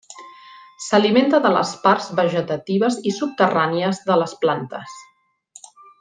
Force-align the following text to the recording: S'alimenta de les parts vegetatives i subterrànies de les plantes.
S'alimenta 0.85 1.39
de 1.43 1.51
les 1.57 1.73
parts 1.83 2.07
vegetatives 2.21 2.97
i 3.11 3.15
subterrànies 3.21 3.99
de 4.11 4.17
les 4.25 4.33
plantes. 4.47 4.97